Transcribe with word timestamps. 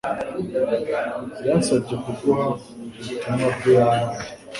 yansabye 1.47 1.95
kuguha 2.03 2.45
ubutumwa 2.97 3.47
bwe 3.55 3.71
yampaye. 3.79 4.27